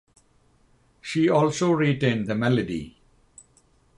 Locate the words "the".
2.25-2.33